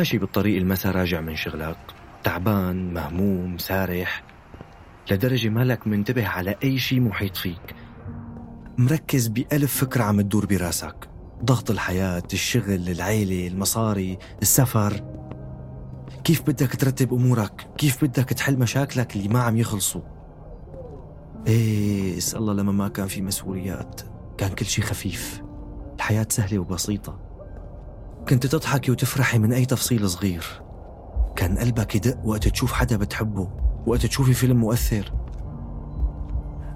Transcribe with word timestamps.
ماشي 0.00 0.18
بالطريق 0.18 0.56
المسا 0.56 0.90
راجع 0.90 1.20
من 1.20 1.36
شغلك. 1.36 1.76
تعبان 2.24 2.94
مهموم 2.94 3.58
سارح. 3.58 4.22
لدرجة 5.10 5.48
مالك 5.48 5.86
منتبه 5.86 6.26
على 6.26 6.56
أي 6.64 6.78
شيء 6.78 7.00
محيط 7.00 7.36
فيك 7.36 7.74
مركز 8.78 9.28
بألف 9.28 9.76
فكرة 9.76 10.02
عم 10.02 10.20
تدور 10.20 10.46
براسك. 10.46 11.08
ضغط 11.44 11.70
الحياة 11.70 12.22
الشغل 12.32 12.88
العيلة 12.88 13.46
المصاري 13.46 14.18
السفر. 14.42 15.04
كيف 16.24 16.42
بدك 16.42 16.76
ترتب 16.76 17.14
أمورك؟ 17.14 17.68
كيف 17.78 18.04
بدك 18.04 18.24
تحل 18.24 18.58
مشاكلك 18.58 19.16
اللي 19.16 19.28
ما 19.28 19.42
عم 19.42 19.56
يخلصوا؟ 19.56 20.02
إيه 21.46 22.18
اسأل 22.18 22.38
الله 22.38 22.52
لما 22.52 22.72
ما 22.72 22.88
كان 22.88 23.06
في 23.06 23.22
مسؤوليات. 23.22 24.00
كان 24.38 24.50
كل 24.50 24.66
شيء 24.66 24.84
خفيف. 24.84 25.42
الحياة 25.96 26.26
سهلة 26.30 26.58
وبسيطة. 26.58 27.29
كنت 28.30 28.46
تضحكي 28.46 28.90
وتفرحي 28.90 29.38
من 29.38 29.52
أي 29.52 29.64
تفصيل 29.64 30.10
صغير. 30.10 30.44
كان 31.36 31.58
قلبك 31.58 31.94
يدق 31.94 32.18
وقت 32.24 32.48
تشوف 32.48 32.72
حدا 32.72 32.96
بتحبه 32.96 33.50
وقت 33.86 34.06
تشوفي 34.06 34.34
فيلم 34.34 34.56
مؤثر. 34.56 35.12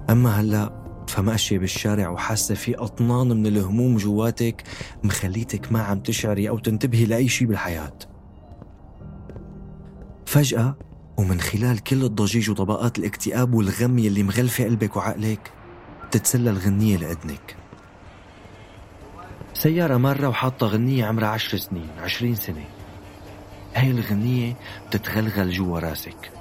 أما 0.09 0.41
هلأ 0.41 0.85
فماشية 1.07 1.59
بالشارع 1.59 2.09
وحاسة 2.09 2.55
في 2.55 2.75
أطنان 2.75 3.27
من 3.27 3.47
الهموم 3.47 3.97
جواتك 3.97 4.63
مخليتك 5.03 5.71
ما 5.71 5.83
عم 5.83 5.99
تشعري 5.99 6.49
أو 6.49 6.57
تنتبهي 6.57 7.05
لأي 7.05 7.27
شيء 7.27 7.47
بالحياة. 7.47 7.99
فجأة 10.25 10.77
ومن 11.17 11.41
خلال 11.41 11.83
كل 11.83 12.03
الضجيج 12.03 12.49
وطبقات 12.49 12.99
الاكتئاب 12.99 13.53
والغم 13.53 13.99
يلي 13.99 14.23
مغلفة 14.23 14.63
قلبك 14.63 14.95
وعقلك 14.95 15.51
تتسلى 16.11 16.49
الغنية 16.49 16.97
لأذنك. 16.97 17.64
سيارة 19.57 19.97
مرة 19.97 20.27
وحاطة 20.27 20.67
غنية 20.67 21.05
عمرها 21.05 21.27
عشر 21.27 21.57
سنين 21.57 21.89
عشرين 21.99 22.35
سنة. 22.35 22.65
هاي 23.75 23.91
الغنية 23.91 24.53
بتتغلغل 24.87 25.51
جوا 25.51 25.79
راسك. 25.79 26.31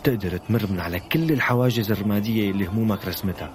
بتقدر 0.00 0.36
تمر 0.36 0.66
من 0.70 0.80
على 0.80 1.00
كل 1.00 1.32
الحواجز 1.32 1.90
الرمادية 1.90 2.50
اللي 2.50 2.66
همومك 2.66 3.08
رسمتها. 3.08 3.50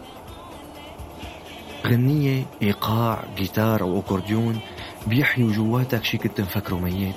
غنية 1.87 2.45
إيقاع 2.61 3.23
جيتار 3.37 3.81
أو 3.81 3.99
أكورديون 3.99 4.59
بيحيوا 5.07 5.53
جواتك 5.53 6.03
شي 6.03 6.17
كنت 6.17 6.41
مفكره 6.41 6.75
ميت 6.75 7.15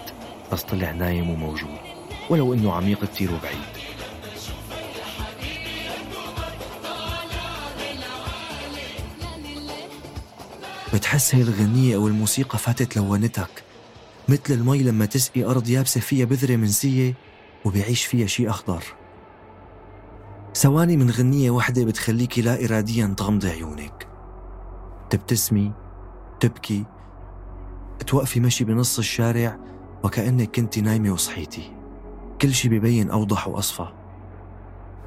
بس 0.53 0.63
طلع 0.63 0.93
نايم 0.93 1.31
وموجود. 1.31 1.79
ولو 2.31 2.55
إنه 2.55 2.73
عميق 2.73 3.05
كتير 3.05 3.31
وبعيد. 3.35 3.75
بتحس 11.15 11.35
هي 11.35 11.43
الغنية 11.43 11.97
أو 11.97 12.09
الموسيقى 12.09 12.59
فاتت 12.59 12.97
لونتك 12.97 13.65
مثل 14.29 14.55
المي 14.55 14.83
لما 14.83 15.07
تسقي 15.07 15.45
أرض 15.45 15.69
يابسة 15.69 16.01
فيها 16.01 16.25
بذرة 16.25 16.57
منسية 16.57 17.15
وبيعيش 17.65 18.05
فيها 18.05 18.27
شي 18.27 18.51
أخضر. 18.51 18.85
ثواني 20.55 20.97
من 20.97 21.11
غنية 21.11 21.51
واحدة 21.51 21.85
بتخليكي 21.85 22.43
لا 22.43 22.65
إراديا 22.65 23.15
تغمضي 23.17 23.49
عيونك. 23.49 24.09
تبتسمي 25.11 25.73
تبكي 26.41 26.85
توقفي 28.07 28.41
مشي 28.41 28.65
بنص 28.65 28.99
الشارع 28.99 29.59
وكأنك 30.05 30.57
كنتي 30.57 30.81
نايمة 30.81 31.13
وصحيتي. 31.13 31.73
كل 32.41 32.55
شي 32.55 32.69
ببين 32.69 33.11
أوضح 33.11 33.49
وأصفى. 33.49 33.89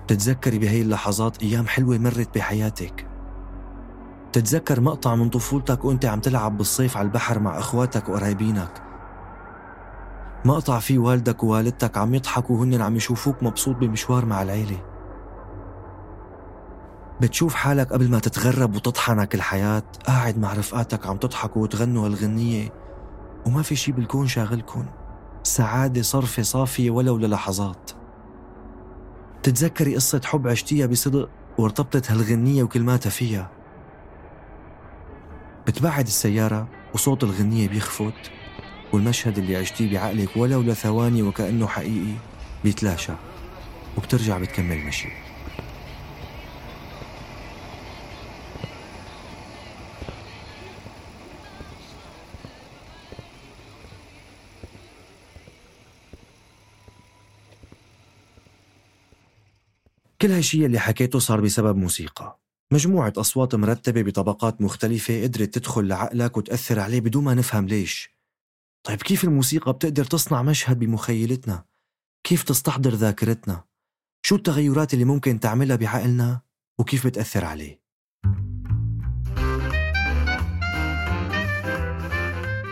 تتذكري 0.08 0.60
بهي 0.60 0.82
اللحظات 0.82 1.44
أيام 1.44 1.68
حلوة 1.68 1.98
مرت 1.98 2.36
بحياتك. 2.36 3.07
تتذكر 4.38 4.82
مقطع 4.82 5.16
من 5.16 5.30
طفولتك 5.30 5.86
وانت 5.86 6.06
عم 6.06 6.20
تلعب 6.20 6.58
بالصيف 6.58 6.98
على 6.98 7.06
البحر 7.06 7.40
مع 7.40 7.58
اخواتك 7.58 8.10
وقرايبينك 8.10 8.84
مقطع 10.46 10.80
فيه 10.80 11.00
والدك 11.00 11.44
ووالدتك 11.44 11.98
عم 11.98 12.16
يضحكوا 12.16 12.58
وهن 12.58 12.82
عم 12.82 12.96
يشوفوك 12.96 13.44
مبسوط 13.44 13.76
بمشوار 13.76 14.26
مع 14.26 14.42
العيلة. 14.42 14.78
بتشوف 17.22 17.54
حالك 17.54 17.94
قبل 17.94 18.10
ما 18.10 18.20
تتغرب 18.20 18.76
وتطحنك 18.76 19.36
الحياة 19.36 19.84
قاعد 20.08 20.38
مع 20.38 20.54
رفقاتك 20.54 21.08
عم 21.08 21.18
تضحكوا 21.18 21.62
وتغنوا 21.62 22.06
هالغنية 22.06 22.74
وما 23.46 23.62
في 23.62 23.76
شي 23.76 23.92
بالكون 23.92 24.28
شاغلكن. 24.28 24.86
سعادة 25.44 26.02
صرفة 26.02 26.44
صافية 26.44 26.92
ولو 26.92 27.18
للحظات. 27.18 27.92
تتذكري 29.44 29.96
قصة 29.96 30.22
حب 30.26 30.48
عشتيها 30.48 30.86
بصدق 30.86 31.30
وارتبطت 31.58 32.12
هالغنية 32.12 32.64
وكلماتها 32.64 33.10
فيها. 33.10 33.57
بتبعد 35.68 36.08
السيارة 36.08 36.70
وصوت 36.94 37.24
الغنية 37.24 37.68
بيخفت 37.68 38.32
والمشهد 38.94 39.38
اللي 39.38 39.56
عشتيه 39.56 39.92
بعقلك 39.92 40.38
ولو 40.38 40.62
لثواني 40.62 41.22
وكأنه 41.24 41.68
حقيقي 41.68 42.14
بيتلاشى 42.64 43.14
وبترجع 43.98 44.38
بتكمل 44.38 44.78
مشي. 44.78 45.10
كل 60.22 60.32
هالشي 60.32 60.66
اللي 60.66 60.80
حكيته 60.80 61.20
صار 61.20 61.42
بسبب 61.42 61.78
موسيقى. 61.78 62.47
مجموعة 62.74 63.14
أصوات 63.18 63.56
مرتبة 63.56 64.02
بطبقات 64.02 64.62
مختلفة 64.62 65.24
قدرت 65.24 65.54
تدخل 65.54 65.88
لعقلك 65.88 66.38
وتأثر 66.38 66.80
عليه 66.80 67.02
بدون 67.02 67.24
ما 67.24 67.34
نفهم 67.34 67.68
ليش 67.68 68.18
طيب 68.84 69.02
كيف 69.02 69.24
الموسيقى 69.24 69.74
بتقدر 69.74 70.06
تصنع 70.06 70.42
مشهد 70.42 70.80
بمخيلتنا؟ 70.80 71.66
كيف 72.24 72.44
تستحضر 72.44 72.94
ذاكرتنا؟ 72.94 73.64
شو 74.26 74.36
التغيرات 74.36 74.94
اللي 74.94 75.06
ممكن 75.06 75.40
تعملها 75.40 75.76
بعقلنا 75.76 76.42
وكيف 76.80 77.08
بتأثر 77.08 77.46
عليه؟ 77.46 77.82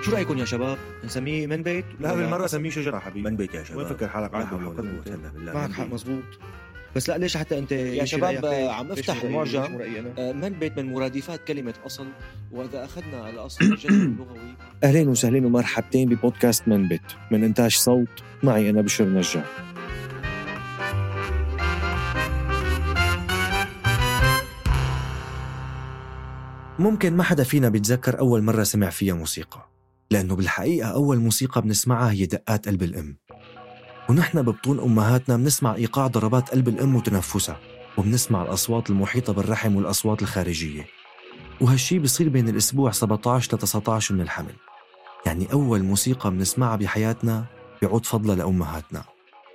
شو 0.02 0.12
رأيكم 0.12 0.38
يا 0.38 0.46
شباب؟ 0.46 0.78
نسميه 1.04 1.48
من 1.48 1.64
بيت؟ 1.64 1.86
لا 2.00 2.16
بالمرة 2.16 2.48
سميه 2.48 2.70
شجرة 2.70 3.00
حبيبي 3.00 3.30
من 3.30 3.36
بيت 3.36 3.54
يا 3.54 3.64
شباب 3.64 3.78
وين 3.78 3.88
فكر 3.88 4.08
حالك 4.08 4.32
بالله 4.32 5.54
معك 5.54 5.72
حق 5.72 5.84
بيت. 5.84 5.94
مزبوط 5.94 6.24
بس 6.96 7.10
لا 7.10 7.18
ليش 7.18 7.38
حتى 7.38 7.58
أنت 7.58 7.72
يا 7.72 8.06
شباب 8.06 8.46
عم 8.46 8.92
أفتح 8.92 9.24
المعجم. 9.24 9.80
آه، 10.18 10.32
من 10.32 10.50
بيت 10.50 10.78
من 10.80 10.94
مرادفات 10.94 11.44
كلمة 11.48 11.74
أصل؟ 11.86 12.08
وإذا 12.52 12.86
أخذنا 12.86 13.30
الأصل 13.30 13.66
الجذر 13.66 13.90
اللغوي 13.90 14.56
أهلين 14.84 15.08
وسهلين 15.08 15.46
ومرحبتين 15.46 16.10
ببودكاست 16.10 16.68
من 16.68 16.88
بيت. 16.88 17.02
من 17.32 17.44
إنتاج 17.44 17.72
صوت 17.72 18.24
معي 18.44 18.70
أنا 18.70 18.82
بشر 18.82 19.06
نجار 19.06 19.46
ممكن 26.80 27.14
ما 27.14 27.24
حدا 27.24 27.44
فينا 27.44 27.70
بيتذكر 27.70 28.20
أول 28.20 28.42
مرة 28.42 28.64
سمع 28.64 28.90
فيها 28.90 29.14
موسيقى 29.14 29.70
لأنه 30.12 30.36
بالحقيقة 30.36 30.88
أول 30.88 31.18
موسيقى 31.20 31.62
بنسمعها 31.62 32.12
هي 32.12 32.26
دقات 32.26 32.68
قلب 32.68 32.84
الأم. 32.84 33.18
ونحن 34.10 34.42
ببطون 34.42 34.80
أمهاتنا 34.80 35.38
بنسمع 35.38 35.76
إيقاع 35.76 36.08
ضربات 36.08 36.50
قلب 36.50 36.68
الأم 36.68 36.96
وتنفسها 36.96 37.60
وبنسمع 37.98 38.42
الأصوات 38.42 38.90
المحيطة 38.90 39.34
بالرحم 39.34 39.76
والأصوات 39.76 40.22
الخارجية. 40.22 40.86
وهالشي 41.62 42.00
بصير 42.00 42.30
بين 42.30 42.50
الأسبوع 42.50 42.92
17 42.92 43.56
ل 43.56 43.60
19 43.60 44.16
من 44.16 44.22
الحمل. 44.22 44.54
يعني 45.26 45.54
أول 45.54 45.84
موسيقى 45.84 46.32
بنسمعها 46.32 46.76
بحياتنا 46.76 47.46
بيعود 47.82 48.06
فضلها 48.06 48.36
لأمهاتنا. 48.36 49.04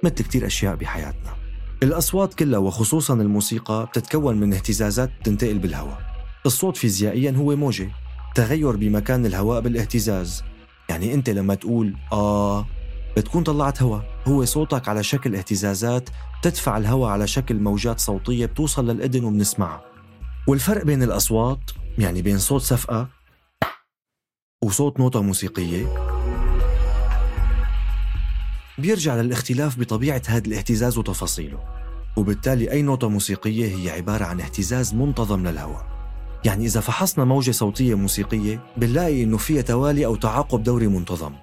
مثل 0.05 0.15
كتير 0.15 0.47
أشياء 0.47 0.75
بحياتنا. 0.75 1.37
الأصوات 1.83 2.35
كلها 2.35 2.59
وخصوصا 2.59 3.15
الموسيقى 3.15 3.87
بتتكون 3.87 4.41
من 4.41 4.55
اهتزازات 4.55 5.11
تنتقل 5.25 5.59
بالهواء. 5.59 5.99
الصوت 6.47 6.77
فيزيائيا 6.77 7.31
هو 7.31 7.57
موجة. 7.57 7.91
تغير 8.35 8.77
بمكان 8.77 9.27
الهواء 9.27 9.61
بالإهتزاز. 9.61 10.45
يعني 10.89 11.15
أنت 11.15 11.31
لما 11.31 11.55
تقول 11.55 11.95
آه 12.13 12.67
بتكون 13.17 13.43
طلعت 13.43 13.83
هواء. 13.83 14.10
هو 14.29 14.45
صوتك 14.45 14.89
على 14.89 15.03
شكل 15.03 15.37
اهتزازات 15.37 16.11
تدفع 16.43 16.77
الهواء 16.77 17.11
على 17.11 17.27
شكل 17.27 17.57
موجات 17.57 18.01
صوتية 18.01 18.47
بتوصل 18.47 18.91
للإذن 18.91 19.25
وبنسمعها 19.25 19.85
والفرق 20.49 20.85
بين 20.85 21.03
الأصوات 21.03 21.71
يعني 21.99 22.23
بين 22.23 22.39
صوت 22.39 22.63
سفقة 22.63 23.09
وصوت 24.65 25.01
نوتة 25.01 25.23
موسيقية 25.23 26.11
بيرجع 28.79 29.17
للاختلاف 29.17 29.81
بطبيعة 29.81 30.23
هذا 30.27 30.47
الاهتزاز 30.47 30.99
وتفاصيله. 30.99 31.59
وبالتالي 32.17 32.71
أي 32.71 32.83
نوتة 32.83 33.09
موسيقية 33.09 33.77
هي 33.77 33.91
عبارة 33.91 34.25
عن 34.25 34.41
اهتزاز 34.41 34.95
منتظم 34.95 35.47
للهواء. 35.47 35.87
يعني 36.45 36.65
إذا 36.65 36.81
فحصنا 36.81 37.25
موجة 37.25 37.51
صوتية 37.51 37.95
موسيقية 37.95 38.61
بنلاقي 38.77 39.23
إنه 39.23 39.37
فيها 39.37 39.63
توالي 39.63 40.07
أو 40.07 40.17
تعاقب 40.17 40.63
دوري 40.63 40.87
منتظم. 40.87 41.35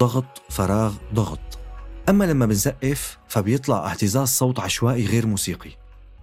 ضغط 0.00 0.42
فراغ 0.50 0.94
ضغط. 1.14 1.61
أما 2.08 2.24
لما 2.24 2.46
بنسقف 2.46 3.18
فبيطلع 3.28 3.90
اهتزاز 3.90 4.28
صوت 4.28 4.60
عشوائي 4.60 5.06
غير 5.06 5.26
موسيقي 5.26 5.70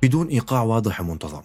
بدون 0.03 0.27
إيقاع 0.27 0.61
واضح 0.61 1.01
ومنتظم. 1.01 1.41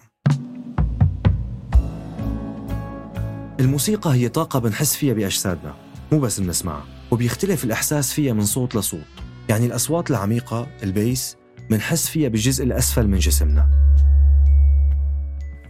الموسيقى 3.59 4.13
هي 4.13 4.29
طاقة 4.29 4.59
بنحس 4.59 4.95
فيها 4.95 5.13
بأجسادنا 5.13 5.75
مو 6.11 6.19
بس 6.19 6.39
بنسمعها 6.39 6.85
وبيختلف 7.11 7.63
الإحساس 7.63 8.13
فيها 8.13 8.33
من 8.33 8.45
صوت 8.45 8.75
لصوت. 8.75 9.01
يعني 9.49 9.65
الأصوات 9.65 10.11
العميقة 10.11 10.67
البيس 10.83 11.37
بنحس 11.69 12.09
فيها 12.09 12.29
بالجزء 12.29 12.63
الأسفل 12.63 13.07
من 13.07 13.17
جسمنا. 13.17 13.69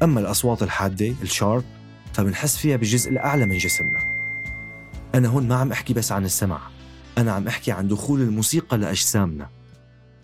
أما 0.03 0.19
الأصوات 0.19 0.63
الحادة 0.63 1.13
الشارب 1.21 1.63
فبنحس 2.13 2.57
فيها 2.57 2.77
بالجزء 2.77 3.09
الأعلى 3.11 3.45
من 3.45 3.57
جسمنا. 3.57 3.99
أنا 5.15 5.27
هون 5.27 5.47
ما 5.47 5.55
عم 5.55 5.71
أحكي 5.71 5.93
بس 5.93 6.11
عن 6.11 6.25
السمع. 6.25 6.74
أنا 7.17 7.31
عم 7.31 7.47
أحكي 7.47 7.71
عن 7.71 7.87
دخول 7.87 8.21
الموسيقى 8.21 8.77
لأجسامنا. 8.77 9.49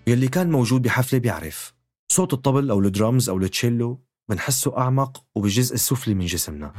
يلي 0.07 0.27
كان 0.27 0.51
موجود 0.51 0.81
بحفلة 0.81 1.19
بيعرف. 1.19 1.73
صوت 2.11 2.33
الطبل 2.33 2.69
أو 2.69 2.79
الدرامز 2.79 3.29
أو 3.29 3.38
التشيلو 3.38 4.01
بنحسه 4.29 4.77
أعمق 4.77 5.23
وبالجزء 5.35 5.73
السفلي 5.73 6.13
من 6.13 6.25
جسمنا. 6.25 6.71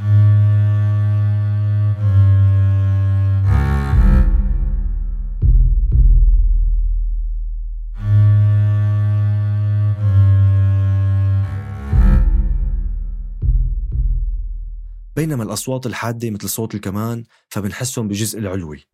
بينما 15.16 15.42
الأصوات 15.42 15.86
الحادة 15.86 16.30
مثل 16.30 16.48
صوت 16.48 16.74
الكمان 16.74 17.24
فبنحسهم 17.48 18.08
بالجزء 18.08 18.38
العلوي. 18.38 18.86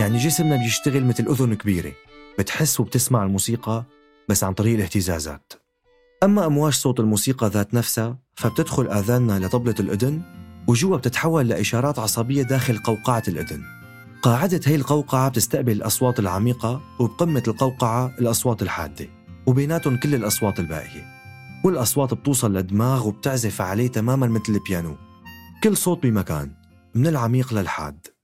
يعني 0.00 0.18
جسمنا 0.18 0.56
بيشتغل 0.56 1.04
مثل 1.04 1.26
أذن 1.26 1.54
كبيرة. 1.54 1.92
بتحس 2.38 2.80
وبتسمع 2.80 3.24
الموسيقى 3.24 3.84
بس 4.28 4.44
عن 4.44 4.52
طريق 4.54 4.74
الاهتزازات. 4.74 5.52
أما 6.22 6.46
أمواج 6.46 6.72
صوت 6.72 7.00
الموسيقى 7.00 7.48
ذات 7.48 7.74
نفسها 7.74 8.18
فبتدخل 8.34 8.88
آذاننا 8.88 9.46
لطبلة 9.46 9.74
الأذن 9.80 10.22
وجوا 10.68 10.96
بتتحول 10.96 11.48
لإشارات 11.48 11.98
عصبية 11.98 12.42
داخل 12.42 12.78
قوقعة 12.78 13.22
الأذن. 13.28 13.62
قاعدة 14.22 14.60
هي 14.64 14.74
القوقعة 14.74 15.28
بتستقبل 15.28 15.72
الأصوات 15.72 16.18
العميقة 16.18 16.82
وبقمة 17.00 17.42
القوقعة 17.48 18.12
الأصوات 18.18 18.62
الحادة 18.62 19.08
وبيناتهم 19.46 19.96
كل 19.96 20.14
الأصوات 20.14 20.60
الباقية. 20.60 21.04
والأصوات 21.64 22.14
بتوصل 22.14 22.52
للدماغ 22.52 23.08
وبتعزف 23.08 23.60
عليه 23.60 23.88
تماما 23.88 24.26
مثل 24.26 24.52
البيانو. 24.52 24.96
كل 25.64 25.76
صوت 25.76 26.02
بمكان 26.02 26.50
من 26.94 27.06
العميق 27.06 27.54
للحاد. 27.54 28.15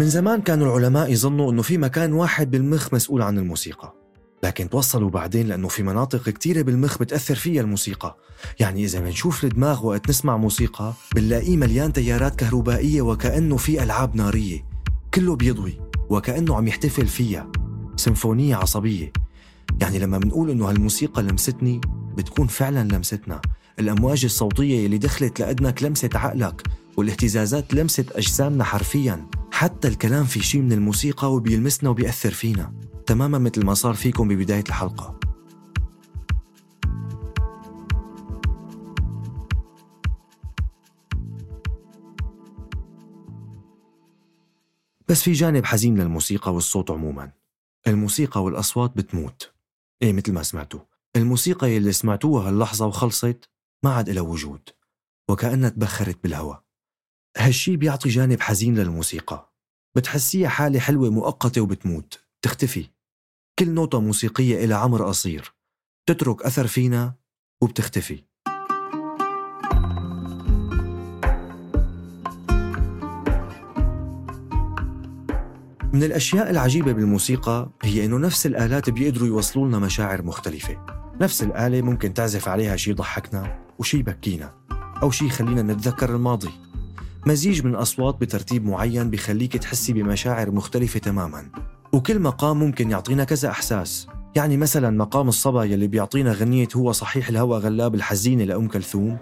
من 0.00 0.08
زمان 0.08 0.42
كانوا 0.42 0.66
العلماء 0.66 1.12
يظنوا 1.12 1.52
إنه 1.52 1.62
في 1.62 1.78
مكان 1.78 2.12
واحد 2.12 2.50
بالمخ 2.50 2.94
مسؤول 2.94 3.22
عن 3.22 3.38
الموسيقى. 3.38 3.94
لكن 4.42 4.70
توصلوا 4.70 5.10
بعدين 5.10 5.46
لأنه 5.46 5.68
في 5.68 5.82
مناطق 5.82 6.28
كثيرة 6.28 6.62
بالمخ 6.62 6.98
بتأثر 6.98 7.34
فيها 7.34 7.60
الموسيقى. 7.62 8.16
يعني 8.60 8.84
إذا 8.84 9.00
بنشوف 9.00 9.44
الدماغ 9.44 9.86
وقت 9.86 10.08
نسمع 10.08 10.36
موسيقى 10.36 10.92
بنلاقيه 11.14 11.56
مليان 11.56 11.92
تيارات 11.92 12.36
كهربائية 12.36 13.02
وكأنه 13.02 13.56
في 13.56 13.82
ألعاب 13.82 14.16
نارية. 14.16 14.64
كله 15.14 15.36
بيضوي 15.36 15.80
وكأنه 16.10 16.56
عم 16.56 16.68
يحتفل 16.68 17.06
فيها. 17.06 17.52
سيمفونية 17.96 18.56
عصبية. 18.56 19.12
يعني 19.80 19.98
لما 19.98 20.18
بنقول 20.18 20.50
إنه 20.50 20.70
هالموسيقى 20.70 21.22
لمستني 21.22 21.80
بتكون 22.16 22.46
فعلا 22.46 22.94
لمستنا. 22.94 23.40
الأمواج 23.78 24.24
الصوتية 24.24 24.86
اللي 24.86 24.98
دخلت 24.98 25.40
لأدنك 25.40 25.82
لمست 25.82 26.16
عقلك 26.16 26.62
والاهتزازات 26.96 27.74
لمست 27.74 28.12
أجسامنا 28.12 28.64
حرفيا. 28.64 29.26
حتى 29.52 29.88
الكلام 29.88 30.24
في 30.24 30.40
شيء 30.40 30.60
من 30.62 30.72
الموسيقى 30.72 31.32
وبيلمسنا 31.32 31.90
وبيأثر 31.90 32.30
فينا. 32.30 32.72
تماما 33.06 33.38
مثل 33.38 33.64
ما 33.66 33.74
صار 33.74 33.94
فيكم 33.94 34.28
ببداية 34.28 34.64
الحلقة. 34.68 35.20
بس 45.08 45.22
في 45.22 45.32
جانب 45.32 45.64
حزين 45.64 46.00
للموسيقى 46.00 46.54
والصوت 46.54 46.90
عموما. 46.90 47.32
الموسيقى 47.86 48.42
والأصوات 48.42 48.96
بتموت. 48.96 49.52
إيه 50.02 50.12
مثل 50.12 50.32
ما 50.32 50.42
سمعتوا. 50.42 50.80
الموسيقى 51.16 51.70
يلي 51.70 51.92
سمعتوها 51.92 52.48
هاللحظة 52.48 52.86
وخلصت 52.86 53.48
ما 53.82 53.94
عاد 53.94 54.08
إلها 54.08 54.22
وجود. 54.22 54.68
وكأنها 55.28 55.68
تبخرت 55.68 56.22
بالهواء. 56.22 56.69
هالشي 57.36 57.76
بيعطي 57.76 58.08
جانب 58.08 58.40
حزين 58.40 58.78
للموسيقى. 58.78 59.52
بتحسيها 59.96 60.48
حالة 60.48 60.80
حلوة 60.80 61.10
مؤقتة 61.10 61.60
وبتموت. 61.60 62.20
تختفي. 62.42 62.86
كل 63.58 63.70
نوتة 63.70 64.00
موسيقية 64.00 64.64
إلى 64.64 64.74
عمر 64.74 65.04
قصير. 65.04 65.52
تترك 66.06 66.42
أثر 66.42 66.66
فينا 66.66 67.14
وبتختفي. 67.62 68.24
من 75.92 76.02
الأشياء 76.02 76.50
العجيبة 76.50 76.92
بالموسيقى 76.92 77.70
هي 77.82 78.04
إنه 78.04 78.18
نفس 78.18 78.46
الآلات 78.46 78.90
بيقدروا 78.90 79.28
يوصلوا 79.28 79.68
لنا 79.68 79.78
مشاعر 79.78 80.22
مختلفة. 80.22 80.86
نفس 81.20 81.42
الآلة 81.42 81.82
ممكن 81.82 82.14
تعزف 82.14 82.48
عليها 82.48 82.76
شي 82.76 82.90
يضحكنا 82.90 83.58
وشي 83.78 83.98
يبكينا 83.98 84.54
أو 85.02 85.10
شي 85.10 85.26
يخلينا 85.26 85.62
نتذكر 85.62 86.14
الماضي. 86.14 86.69
مزيج 87.26 87.64
من 87.64 87.74
أصوات 87.74 88.20
بترتيب 88.20 88.66
معين 88.66 89.10
بخليك 89.10 89.56
تحسي 89.56 89.92
بمشاعر 89.92 90.50
مختلفة 90.50 91.00
تماما. 91.00 91.50
وكل 91.92 92.18
مقام 92.18 92.58
ممكن 92.58 92.90
يعطينا 92.90 93.24
كذا 93.24 93.50
إحساس. 93.50 94.06
يعني 94.36 94.56
مثلا 94.56 94.90
مقام 94.90 95.28
الصبا 95.28 95.64
يلي 95.64 95.86
بيعطينا 95.86 96.32
غنية 96.32 96.68
هو 96.76 96.92
صحيح 96.92 97.28
الهوى 97.28 97.58
غلاب 97.58 97.94
الحزينة 97.94 98.44
لأم 98.44 98.68
كلثوم. 98.68 99.18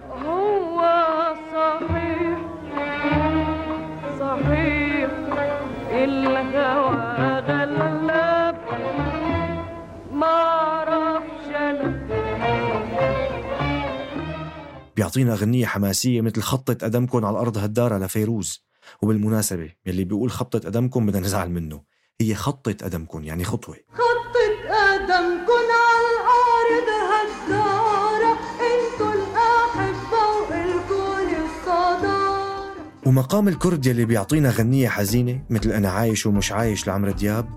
بيعطينا 15.08 15.34
غنية 15.34 15.66
حماسية 15.66 16.20
مثل 16.20 16.42
خطة 16.42 16.74
قدمكم 16.74 17.24
على 17.24 17.34
الأرض 17.34 17.58
هالدارة 17.58 17.98
لفيروز 17.98 18.64
وبالمناسبة 19.02 19.70
يلي 19.86 20.04
بيقول 20.04 20.30
خطة 20.30 20.58
قدمكم 20.58 21.06
بدنا 21.06 21.20
نزعل 21.20 21.50
منه. 21.50 21.82
هي 22.20 22.34
خطة 22.34 22.76
قدمكم 22.82 23.24
يعني 23.24 23.44
خطوة. 23.44 23.76
خطة 23.92 24.48
قدمكن 24.68 25.68
على 25.84 26.08
الأرض 26.14 26.88
هالدارة 27.10 28.38
انتو 28.60 29.12
الأحبة 29.12 30.26
وإلكن 30.50 31.42
الصدارة. 31.44 32.72
ومقام 33.06 33.48
الكرد 33.48 33.86
يلي 33.86 34.04
بيعطينا 34.04 34.50
غنية 34.50 34.88
حزينة 34.88 35.42
مثل 35.50 35.70
أنا 35.70 35.88
عايش 35.88 36.26
ومش 36.26 36.52
عايش 36.52 36.86
لعمرو 36.86 37.10
دياب 37.10 37.48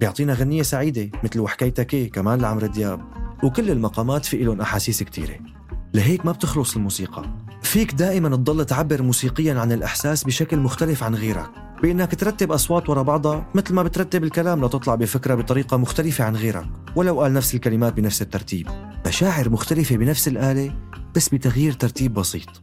بيعطينا 0.00 0.34
غنية 0.34 0.62
سعيدة 0.62 1.10
مثل 1.24 1.40
وحكايتك 1.40 1.94
إيه 1.94 2.10
كمان 2.10 2.40
لعمرو 2.40 2.66
دياب. 2.66 3.00
وكل 3.42 3.70
المقامات 3.70 4.24
في 4.24 4.42
إلهم 4.42 4.60
أحاسيس 4.60 5.02
كتيرة. 5.02 5.55
لهيك 5.96 6.26
ما 6.26 6.32
بتخلص 6.32 6.76
الموسيقى. 6.76 7.24
فيك 7.62 7.92
دائما 7.94 8.28
تضل 8.28 8.64
تعبر 8.64 9.02
موسيقيا 9.02 9.54
عن 9.60 9.72
الإحساس 9.72 10.24
بشكل 10.24 10.56
مختلف 10.56 11.02
عن 11.02 11.14
غيرك. 11.14 11.50
بإنك 11.82 12.14
ترتب 12.14 12.52
أصوات 12.52 12.88
ورا 12.88 13.02
بعضها 13.02 13.46
مثل 13.54 13.74
ما 13.74 13.82
بترتب 13.82 14.24
الكلام 14.24 14.64
لتطلع 14.64 14.94
بفكرة 14.94 15.34
بطريقة 15.34 15.76
مختلفة 15.76 16.24
عن 16.24 16.36
غيرك 16.36 16.66
ولو 16.96 17.20
قال 17.20 17.32
نفس 17.32 17.54
الكلمات 17.54 17.92
بنفس 17.92 18.22
الترتيب. 18.22 18.68
مشاعر 19.06 19.50
مختلفة 19.50 19.96
بنفس 19.96 20.28
الآلة 20.28 20.74
بس 21.14 21.28
بتغيير 21.28 21.72
ترتيب 21.72 22.14
بسيط. 22.14 22.62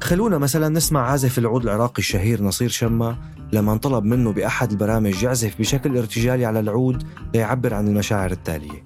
خلونا 0.00 0.38
مثلا 0.38 0.68
نسمع 0.68 1.00
عازف 1.10 1.38
العود 1.38 1.62
العراقي 1.62 1.98
الشهير 1.98 2.42
نصير 2.42 2.68
شمة 2.68 3.18
لما 3.52 3.72
انطلب 3.72 4.04
منه 4.04 4.32
بأحد 4.32 4.70
البرامج 4.70 5.22
يعزف 5.22 5.58
بشكل 5.58 5.98
ارتجالي 5.98 6.44
على 6.44 6.60
العود 6.60 7.02
ليعبر 7.34 7.74
عن 7.74 7.88
المشاعر 7.88 8.30
التالية. 8.30 8.84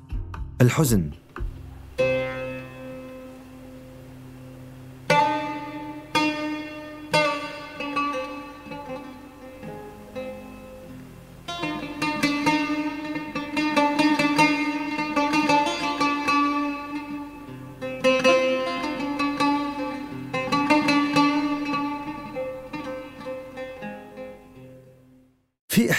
الحزن. 0.61 1.11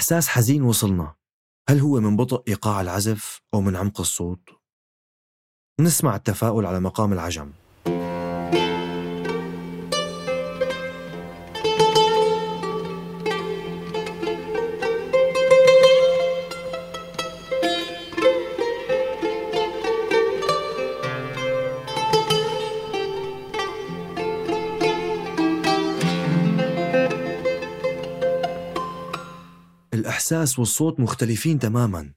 إحساس 0.08 0.28
حزين 0.28 0.62
وصلنا 0.62 1.16
هل 1.70 1.80
هو 1.80 2.00
من 2.00 2.18
بطء 2.18 2.44
إيقاع 2.48 2.82
العزف 2.82 3.42
أو 3.54 3.62
من 3.62 3.76
عمق 3.76 4.00
الصوت؟ 4.00 4.50
نسمع 5.80 6.16
التفاؤل 6.16 6.66
على 6.66 6.80
مقام 6.80 7.14
العجم 7.14 7.52
الإحساس 30.32 30.60
والصوت 30.60 31.00
مختلفين 31.00 31.60
تماما. 31.60 32.14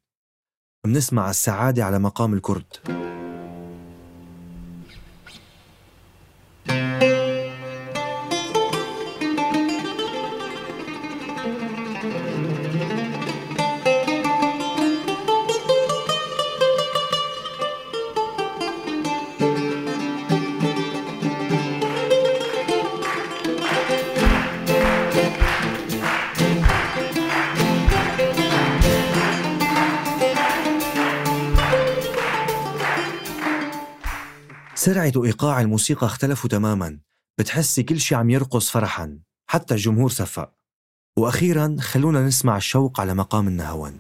منسمع 0.87 1.31
السعادة 1.31 1.85
على 1.85 1.99
مقام 1.99 2.35
الكرد. 2.35 3.00
سرعة 34.81 35.13
وإيقاع 35.17 35.61
الموسيقى 35.61 36.07
اختلفوا 36.07 36.51
تماما. 36.51 36.99
بتحسي 37.39 37.83
كل 37.83 38.01
شي 38.01 38.15
عم 38.15 38.31
يرقص 38.31 38.71
فرحا. 38.71 39.19
حتى 39.51 39.75
الجمهور 39.75 40.11
صفق. 40.11 40.53
وأخيرا 41.19 41.77
خلونا 41.81 42.27
نسمع 42.27 42.57
الشوق 42.57 43.01
على 43.01 43.15
مقام 43.15 43.49
النهوان. 43.49 43.99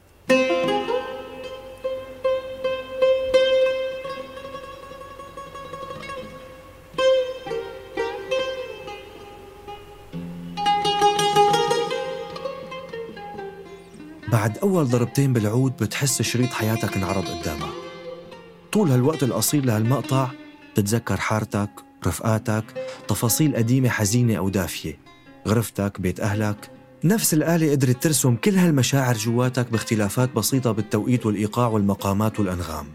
بعد 14.32 14.58
أول 14.58 14.88
ضربتين 14.88 15.32
بالعود 15.32 15.76
بتحس 15.76 16.22
شريط 16.22 16.50
حياتك 16.50 16.96
انعرض 16.96 17.24
قدامك. 17.24 17.72
طول 18.72 18.90
هالوقت 18.90 19.22
القصير 19.22 19.64
لهالمقطع 19.64 20.39
بتتذكر 20.72 21.16
حارتك 21.16 21.70
رفقاتك 22.06 22.64
تفاصيل 23.08 23.56
قديمة 23.56 23.88
حزينة 23.88 24.34
أو 24.36 24.48
دافية. 24.48 24.98
غرفتك 25.48 26.00
بيت 26.00 26.20
أهلك. 26.20 26.70
نفس 27.04 27.34
الآلة 27.34 27.70
قدرت 27.70 28.02
ترسم 28.02 28.36
كل 28.36 28.54
هالمشاعر 28.54 29.16
جواتك 29.16 29.70
باختلافات 29.72 30.32
بسيطة 30.32 30.72
بالتوقيت 30.72 31.26
والإيقاع 31.26 31.68
والمقامات 31.68 32.40
والأنغام. 32.40 32.86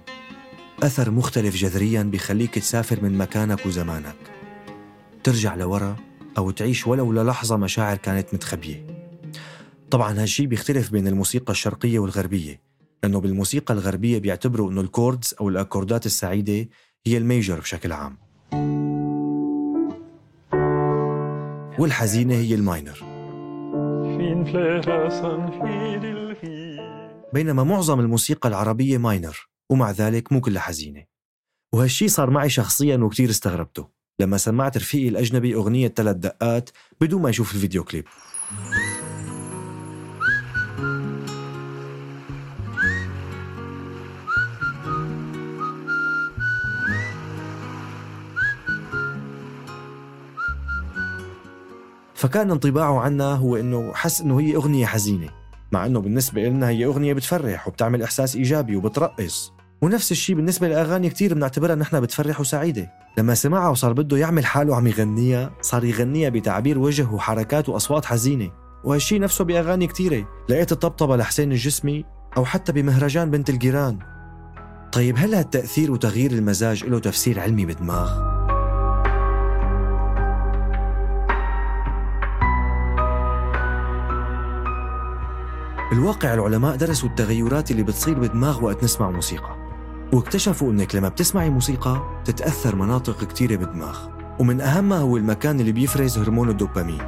أثر 0.84 1.12
مختلف 1.12 1.56
جذريا 1.56 2.04
بيخليك 2.04 2.56
تسافر 2.56 3.04
من 3.04 3.18
مكانك 3.18 3.66
وزمانك. 3.66 4.16
ترجع 5.24 5.56
لورا 5.56 5.96
أو 6.38 6.52
تعيش 6.52 6.88
ولو 6.88 7.12
للحظة 7.12 7.58
مشاعر 7.58 7.98
كانت 7.98 8.34
متخبية. 8.34 8.88
طبعا 9.92 10.22
هالشي 10.22 10.48
بيختلف 10.48 10.92
بين 10.92 11.08
الموسيقى 11.08 11.52
الشرقية 11.52 12.00
والغربية 12.00 12.62
لأنه 13.04 13.20
بالموسيقى 13.20 13.74
الغربية 13.74 14.20
بيعتبروا 14.20 14.72
أنه 14.72 14.82
ال 14.82 14.89
chords 14.89 15.36
أو 15.42 15.50
الأكوردات 15.50 16.06
السعيدة 16.06 16.68
هي 17.08 17.18
ال 17.18 17.25
major 17.25 17.60
بشكل 17.60 17.92
عام. 17.92 18.18
والحزينة 21.80 22.36
هي 22.36 22.56
ال 22.56 22.62
minor. 22.62 22.98
بينما 27.34 27.64
معظم 27.64 28.00
الموسيقى 28.00 28.50
العربية 28.50 28.98
minor 28.98 29.50
ومع 29.70 29.92
ذلك 29.92 30.32
مو 30.32 30.42
كلها 30.42 30.62
حزينة. 30.62 31.04
وهالشي 31.74 32.08
صار 32.08 32.30
معي 32.30 32.50
شخصيا 32.50 32.98
وكتير 32.98 33.30
استغربته 33.30 33.90
لما 34.20 34.38
سمعت 34.38 34.78
رفيقي 34.78 35.08
الأجنبي 35.08 35.56
أغنية 35.56 35.88
ثلاث 35.88 36.16
دقات 36.16 36.70
بدون 37.02 37.22
ما 37.22 37.30
يشوف 37.30 37.56
ال 37.56 37.60
video 37.60 37.84
clip. 37.84 38.06
فكان 52.16 52.52
انطباعه 52.52 53.00
عنا 53.00 53.34
هو 53.34 53.56
إنه 53.56 53.94
حس 53.94 54.22
إنه 54.22 54.40
هي 54.40 54.56
أغنية 54.56 54.86
حزينة 54.86 55.30
مع 55.72 55.86
إنه 55.86 56.00
بالنسبة 56.00 56.44
لنا 56.44 56.70
هي 56.70 56.86
أغنية 56.86 57.14
بتفرح 57.14 57.68
وبتعمل 57.68 58.04
إحساس 58.04 58.36
إيجابي 58.36 58.76
وبترقص. 58.76 59.54
ونفس 59.82 60.12
الشيء 60.12 60.36
بالنسبة 60.36 60.68
لأغاني 60.68 61.10
كتير 61.10 61.34
بنعتبرها 61.34 61.76
نحن 61.76 62.00
بتفرح 62.00 62.40
وسعيدة. 62.40 62.92
لما 63.18 63.34
سمعها 63.34 63.70
وصار 63.70 63.94
بده 63.94 64.18
يعمل 64.18 64.46
حاله 64.46 64.76
عم 64.76 64.88
يغنيها 64.88 65.52
صار 65.62 65.84
يغنيها 65.84 66.30
بتعبير 66.30 66.80
وجه 66.80 67.08
وحركات 67.12 67.70
وأصوات 67.70 68.06
حزينة. 68.06 68.52
وهالشي 68.84 69.20
نفسه 69.20 69.44
بأغاني 69.44 69.88
كتيرة. 69.88 70.28
لقيت 70.50 70.72
الطبطبة 70.72 71.18
لحسين 71.18 71.52
الجسمي 71.52 72.06
أو 72.38 72.46
حتى 72.46 72.72
بمهرجان 72.72 73.32
بنت 73.32 73.50
الجيران. 73.50 74.00
طيب 74.92 75.16
هل 75.18 75.36
هالتأثير 75.36 75.92
وتغيير 75.92 76.32
المزاج 76.32 76.84
له 76.84 77.00
تفسير 77.00 77.40
علمي 77.40 77.66
بالدماغ 77.66 78.35
بالواقع 85.90 86.34
العلماء 86.34 86.76
درسوا 86.76 87.10
التغيرات 87.10 87.72
اللي 87.72 87.84
بتصير 87.84 88.20
بالدماغ 88.20 88.64
وقت 88.64 88.84
نسمع 88.84 89.12
موسيقى. 89.12 89.56
واكتشفوا 90.14 90.72
إنك 90.72 90.96
لما 90.96 91.10
بتسمعي 91.10 91.50
موسيقى 91.50 92.22
تتاثر 92.26 92.76
مناطق 92.76 93.24
كتيرة 93.24 93.56
بالدماغ 93.56 94.00
ومن 94.40 94.62
أهمها 94.62 95.00
هو 95.00 95.18
المكان 95.18 95.60
اللي 95.60 95.72
بيفرز 95.72 96.18
هرمون 96.18 96.50
الدوبامين. 96.50 97.02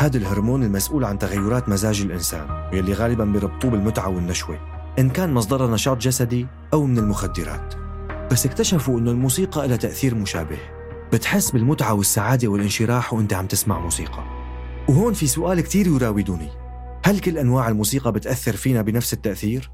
هذا 0.00 0.16
الهرمون 0.16 0.62
المسؤول 0.62 1.04
عن 1.04 1.18
تغيرات 1.18 1.68
مزاج 1.68 2.00
الإنسان 2.00 2.46
واللي 2.72 2.92
غالبا 2.92 3.24
بيربطوه 3.24 3.70
بالمتعة 3.70 4.08
والنشوة 4.08 4.58
إن 4.98 5.10
كان 5.10 5.34
مصدرها 5.34 5.74
نشاط 5.74 5.98
جسدي 5.98 6.46
أو 6.72 6.86
من 6.86 6.98
المخدرات. 6.98 7.74
بس 8.30 8.46
اكتشفوا 8.46 8.98
إنه 8.98 9.10
الموسيقى 9.10 9.68
لها 9.68 9.76
تأثير 9.76 10.14
مشابه. 10.14 10.58
بتحس 11.12 11.50
بالمتعة 11.50 11.94
والسعادة 11.94 12.48
والانشراح 12.48 13.14
وأنت 13.14 13.32
عم 13.32 13.46
تسمع 13.46 13.78
موسيقى. 13.78 14.24
وهون 14.88 15.12
في 15.12 15.26
سؤال 15.26 15.60
كتير 15.60 15.86
يراودني 15.86 16.67
هل 17.08 17.18
كل 17.20 17.38
أنواع 17.38 17.68
الموسيقى 17.68 18.12
بتأثر 18.12 18.56
فينا 18.56 18.82
بنفس 18.82 19.12
التأثير؟ 19.12 19.70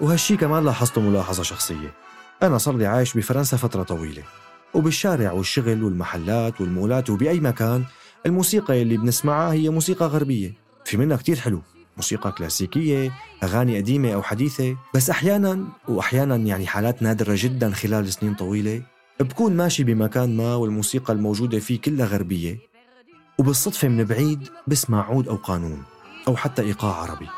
وهالشي 0.00 0.36
كمان 0.36 0.64
لاحظته 0.64 1.00
ملاحظة 1.00 1.42
شخصية. 1.42 1.94
أنا 2.42 2.58
صار 2.58 2.76
لي 2.76 2.86
عايش 2.86 3.16
بفرنسا 3.16 3.56
فترة 3.56 3.82
طويلة 3.82 4.22
وبالشارع 4.74 5.32
والشغل 5.32 5.84
والمحلات 5.84 6.60
والمولات 6.60 7.10
وبأي 7.10 7.40
مكان 7.40 7.84
الموسيقى 8.26 8.82
اللي 8.82 8.96
بنسمعها 8.96 9.52
هي 9.52 9.70
موسيقى 9.70 10.06
غربية 10.06 10.54
في 10.84 10.96
منها 10.96 11.16
كتير 11.16 11.36
حلو. 11.36 11.62
موسيقى 11.96 12.32
كلاسيكية 12.32 13.12
أغاني 13.42 13.76
قديمة 13.76 14.14
أو 14.14 14.22
حديثة. 14.22 14.76
بس 14.94 15.10
أحيانا 15.10 15.64
وأحيانا 15.88 16.36
يعني 16.36 16.66
حالات 16.66 17.02
نادرة 17.02 17.34
جدا 17.38 17.70
خلال 17.70 18.12
سنين 18.12 18.34
طويلة 18.34 18.82
بكون 19.20 19.56
ماشي 19.56 19.84
بمكان 19.84 20.36
ما 20.36 20.54
والموسيقى 20.54 21.12
الموجودة 21.12 21.58
فيه 21.58 21.80
كلها 21.80 22.06
غربية. 22.06 22.58
وبالصدفة 23.38 23.88
من 23.88 24.04
بعيد 24.04 24.48
بسمع 24.66 25.06
عود 25.08 25.28
أو 25.28 25.36
قانون 25.36 25.82
أو 26.28 26.36
حتى 26.36 26.62
إيقاع 26.62 26.94
عربي. 26.94 27.28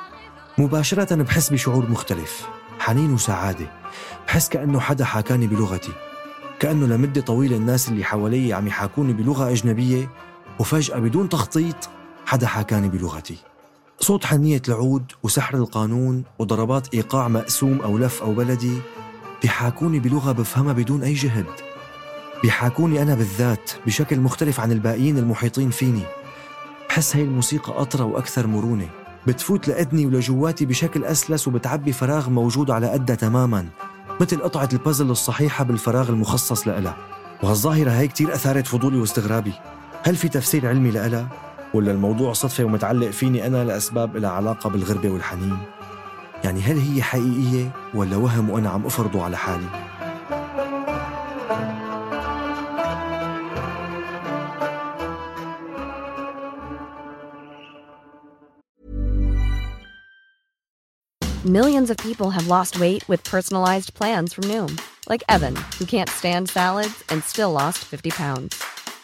مباشرة 0.58 1.22
بحس 1.22 1.50
بشعور 1.50 1.90
مختلف 1.90 2.48
حنين 2.78 3.12
وسعادة. 3.12 3.72
بحس 4.26 4.48
كأنه 4.48 4.80
حدا 4.80 5.04
حاكاني 5.04 5.46
بلغتي. 5.46 5.92
كأنه 6.60 6.86
لمدة 6.86 7.20
طويلة 7.20 7.56
الناس 7.56 7.88
اللي 7.88 8.04
حوالي 8.04 8.52
عم 8.52 8.66
يحاكوني 8.66 9.12
بلغة 9.12 9.50
أجنبية 9.50 10.10
وفجأة 10.58 10.98
بدون 10.98 11.28
تخطيط 11.28 11.88
حدا 12.26 12.46
حاكاني 12.46 12.88
بلغتي. 12.88 13.36
صوت 14.00 14.24
حنية 14.24 14.62
العود 14.68 15.12
وسحر 15.22 15.56
القانون 15.56 16.24
وضربات 16.38 16.94
إيقاع 16.94 17.28
مقسوم 17.28 17.80
أو 17.80 17.98
لف 17.98 18.22
أو 18.22 18.34
بلدي 18.34 18.78
بيحاكوني 19.42 19.98
بلغة 20.00 20.32
بفهمها 20.32 20.72
بدون 20.72 21.02
أي 21.02 21.12
جهد. 21.12 21.46
بيحاكوني 22.42 23.02
أنا 23.02 23.14
بالذات 23.14 23.70
بشكل 23.86 24.20
مختلف 24.20 24.60
عن 24.60 24.72
الباقيين 24.72 25.18
المحيطين 25.18 25.70
فيني. 25.70 26.02
بحس 26.88 27.16
هاي 27.16 27.24
الموسيقى 27.24 27.80
أطرى 27.80 28.04
وأكثر 28.04 28.46
مرونة. 28.46 28.88
بتفوت 29.26 29.68
لأدني 29.68 30.06
ولجواتي 30.06 30.66
بشكل 30.66 31.04
أسلس 31.04 31.48
وبتعبي 31.48 31.92
فراغ 31.92 32.30
موجود 32.30 32.70
على 32.70 32.90
قدها 32.90 33.16
تماما 33.16 33.66
مثل 34.20 34.42
قطعة 34.42 34.68
البازل 34.72 35.10
الصحيحة 35.10 35.64
بالفراغ 35.64 36.08
المخصص 36.08 36.68
لها 36.68 36.96
وهالظاهرة 37.42 37.90
هاي 37.90 38.08
كتير 38.08 38.34
أثارت 38.34 38.66
فضولي 38.66 38.98
واستغرابي. 38.98 39.52
هل 40.02 40.16
في 40.16 40.28
تفسير 40.28 40.68
علمي 40.68 40.90
لها؟ 40.90 41.28
ولا 41.74 41.92
الموضوع 41.92 42.32
صدفة 42.32 42.64
ومتعلق 42.64 43.10
فيني 43.10 43.46
أنا 43.46 43.64
لأسباب 43.64 44.16
لها 44.16 44.30
علاقة 44.30 44.70
بالغربة 44.70 45.10
والحنين؟ 45.10 45.58
يعني 46.44 46.60
هل 46.60 46.78
هي 46.78 47.02
حقيقية 47.02 47.70
ولا 47.94 48.16
وهم 48.16 48.50
وأنا 48.50 48.70
عم 48.70 48.86
أفرضه 48.86 49.24
على 49.24 49.36
حالي؟ 49.36 49.66
Millions 61.44 61.90
of 61.90 61.98
people 61.98 62.30
have 62.30 62.46
lost 62.48 62.80
weight 62.80 63.06
with 63.06 63.22
personalized 63.24 63.92
plans 63.92 64.32
from 64.32 64.44
Noom, 64.44 64.80
like 65.10 65.22
Evan, 65.28 65.54
who 65.78 65.84
can't 65.84 66.08
stand 66.08 66.48
salads 66.48 67.04
and 67.10 67.22
still 67.22 67.52
lost 67.52 67.84
50 67.84 68.10
pounds. 68.12 68.73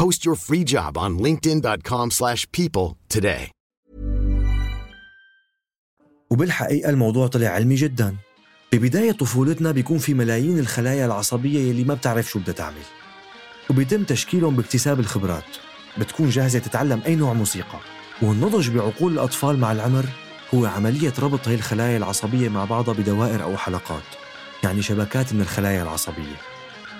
Post 0.00 0.24
your 0.26 0.36
free 0.36 0.64
job 0.74 0.92
on 0.96 1.10
linkedin.com/people 1.26 2.10
slash 2.10 2.46
people 2.58 2.96
today. 3.14 3.50
وبالحقيقة 6.30 6.90
الموضوع 6.90 7.26
طلع 7.26 7.48
علمي 7.48 7.74
جدا. 7.74 8.16
ببداية 8.72 9.12
طفولتنا 9.12 9.70
بيكون 9.70 9.98
في 9.98 10.14
ملايين 10.14 10.58
الخلايا 10.58 11.06
العصبية 11.06 11.58
يلي 11.58 11.84
ما 11.84 11.94
بتعرف 11.94 12.30
شو 12.30 12.38
بدها 12.38 12.54
تعمل. 12.54 12.82
وبيتم 13.70 14.04
تشكيلهم 14.04 14.56
باكتساب 14.56 15.00
الخبرات. 15.00 15.56
بتكون 15.98 16.28
جاهزة 16.28 16.58
تتعلم 16.58 17.02
أي 17.06 17.16
نوع 17.16 17.32
موسيقى. 17.32 17.78
والنضج 18.22 18.70
بعقول 18.70 19.12
الأطفال 19.12 19.58
مع 19.58 19.72
العمر 19.72 20.04
هو 20.54 20.66
عملية 20.66 21.12
ربط 21.18 21.48
هي 21.48 21.54
الخلايا 21.54 21.96
العصبية 21.96 22.48
مع 22.48 22.64
بعضها 22.64 22.94
بدوائر 22.94 23.42
أو 23.42 23.56
حلقات. 23.56 24.02
يعني 24.64 24.82
شبكات 24.82 25.32
من 25.32 25.40
الخلايا 25.40 25.82
العصبية. 25.82 26.51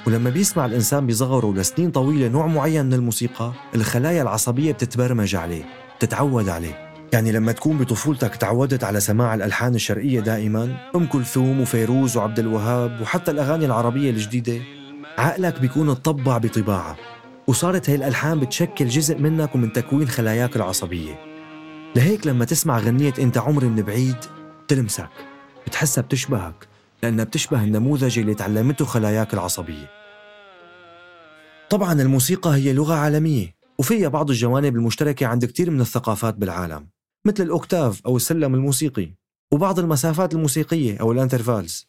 ولما 0.06 0.30
بيسمع 0.30 0.66
الإنسان 0.66 1.06
بصغره 1.06 1.54
لسنين 1.54 1.90
طويلة 1.90 2.28
نوع 2.28 2.46
معين 2.46 2.86
من 2.86 2.94
الموسيقى 2.94 3.52
الخلايا 3.74 4.22
العصبية 4.22 4.72
بتتبرمج 4.72 5.34
عليه 5.34 5.64
بتتعود 5.96 6.48
عليه. 6.48 6.92
يعني 7.12 7.32
لما 7.32 7.52
تكون 7.52 7.78
بطفولتك 7.78 8.36
تعودت 8.36 8.84
على 8.84 9.00
سماع 9.00 9.34
الألحان 9.34 9.74
الشرقية 9.74 10.20
دائما 10.20 10.76
أم 10.96 11.06
كلثوم 11.06 11.60
وفيروز 11.60 12.16
وعبد 12.16 12.38
الوهاب 12.38 13.00
وحتى 13.00 13.30
الأغاني 13.30 13.66
العربية 13.66 14.10
الجديدة 14.10 14.62
عقلك 15.18 15.60
بيكون 15.60 15.90
اتطبع 15.90 16.38
بطباعها 16.38 16.96
وصارت 17.46 17.90
هي 17.90 17.94
الألحان 17.94 18.40
بتشكل 18.40 18.88
جزء 18.88 19.18
منك 19.18 19.54
ومن 19.54 19.72
تكوين 19.72 20.08
خلاياك 20.08 20.56
العصبية. 20.56 21.20
لهيك 21.96 22.26
لما 22.26 22.44
تسمع 22.44 22.78
غنية 22.78 23.14
أنت 23.18 23.38
عمري 23.38 23.66
من 23.66 23.82
بعيد 23.82 24.16
بتلمسك 24.64 25.08
بتحسها 25.66 26.02
بتشبهك. 26.02 26.71
لأنها 27.02 27.24
بتشبه 27.24 27.64
النموذج 27.64 28.18
اللي 28.18 28.34
تعلمته 28.34 28.84
خلاياك 28.84 29.34
العصبية. 29.34 29.90
طبعا 31.70 31.92
الموسيقى 32.02 32.50
هي 32.50 32.72
لغة 32.72 32.94
عالمية 32.94 33.54
وفيها 33.78 34.08
بعض 34.08 34.30
الجوانب 34.30 34.76
المشتركة 34.76 35.26
عند 35.26 35.44
كتير 35.44 35.70
من 35.70 35.80
الثقافات 35.80 36.34
بالعالم 36.34 36.88
مثل 37.26 37.42
الأوكتاف 37.42 38.06
أو 38.06 38.16
السلم 38.16 38.54
الموسيقي 38.54 39.14
وبعض 39.52 39.78
المسافات 39.78 40.34
الموسيقية 40.34 40.98
أو 41.00 41.12
الانترفالز. 41.12 41.88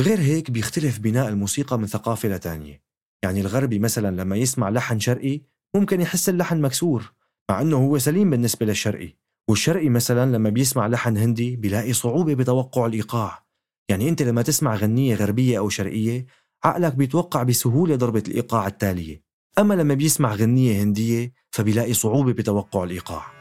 غير 0.00 0.20
هيك 0.20 0.50
بيختلف 0.50 0.98
بناء 0.98 1.28
الموسيقى 1.28 1.78
من 1.78 1.86
ثقافة 1.86 2.28
لتانية. 2.28 2.82
يعني 3.24 3.40
الغربي 3.40 3.78
مثلا 3.78 4.16
لما 4.22 4.36
يسمع 4.36 4.68
لحن 4.70 5.00
شرقي 5.00 5.40
ممكن 5.76 6.00
يحس 6.00 6.28
اللحن 6.28 6.60
مكسور 6.60 7.12
مع 7.50 7.60
أنه 7.60 7.76
هو 7.76 7.98
سليم 7.98 8.30
بالنسبة 8.30 8.66
للشرقي 8.66 9.16
والشرقي 9.50 9.88
مثلا 9.88 10.36
لما 10.36 10.50
بيسمع 10.50 10.86
لحن 10.86 11.16
هندي 11.16 11.56
بيلاقي 11.56 11.92
صعوبة 11.92 12.34
بتوقع 12.34 12.86
الإيقاع. 12.86 13.43
يعني 13.88 14.08
أنت 14.08 14.22
لما 14.22 14.42
تسمع 14.42 14.74
غنية 14.74 15.14
غربية 15.14 15.58
أو 15.58 15.68
شرقية 15.68 16.26
عقلك 16.64 16.94
بيتوقع 16.94 17.42
بسهولة 17.42 17.96
ضربة 17.96 18.22
الإيقاع 18.28 18.66
التالية. 18.66 19.22
أما 19.58 19.74
لما 19.74 19.94
بيسمع 19.94 20.34
غنية 20.34 20.82
هندية 20.82 21.32
فبيلاقي 21.50 21.94
صعوبة 21.94 22.32
بتوقع 22.32 22.84
الإيقاع. 22.84 23.34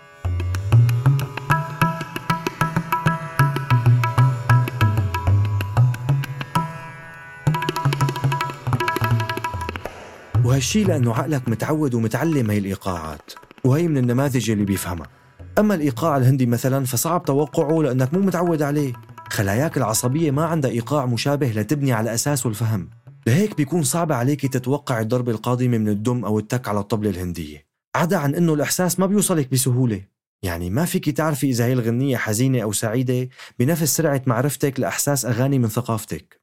وهالشي 10.45 10.83
لأنه 10.83 11.13
عقلك 11.13 11.49
متعود 11.49 11.93
ومتعلم 11.93 12.51
هي 12.51 12.57
الإيقاعات 12.57 13.31
وهي 13.63 13.87
من 13.87 13.97
النماذج 13.97 14.51
اللي 14.51 14.65
بيفهمها. 14.65 15.07
أما 15.59 15.75
الإيقاع 15.75 16.17
الهندي 16.17 16.45
مثلا 16.45 16.85
فصعب 16.85 17.25
توقعه 17.25 17.81
لأنك 17.81 18.13
مو 18.13 18.19
متعود 18.19 18.61
عليه. 18.61 18.93
خلاياك 19.33 19.77
العصبية 19.77 20.31
ما 20.31 20.45
عندها 20.45 20.71
إيقاع 20.71 21.05
مشابه 21.05 21.47
لتبني 21.47 21.93
على 21.93 22.13
أساسه 22.13 22.49
الفهم. 22.49 22.89
لهيك 23.27 23.57
بيكون 23.57 23.83
صعب 23.83 24.11
عليك 24.11 24.45
تتوقع 24.45 24.99
الضربة 24.99 25.31
القادمة 25.31 25.77
من 25.77 25.87
الدم 25.87 26.25
أو 26.25 26.39
التك 26.39 26.67
على 26.67 26.79
الطبلة 26.79 27.09
الهندية. 27.09 27.65
عدا 27.95 28.17
عن 28.17 28.35
أنه 28.35 28.53
الإحساس 28.53 28.99
ما 28.99 29.05
بيوصلك 29.05 29.51
بسهولة. 29.51 30.01
يعني 30.43 30.69
ما 30.69 30.85
فيك 30.85 31.09
تعرفي 31.09 31.49
إذا 31.49 31.65
هي 31.65 31.73
الغنية 31.73 32.17
حزينة 32.17 32.63
أو 32.63 32.71
سعيدة 32.71 33.29
بنفس 33.59 33.97
سرعة 33.97 34.21
معرفتك 34.27 34.79
لإحساس 34.79 35.25
أغاني 35.25 35.59
من 35.59 35.67
ثقافتك. 35.67 36.41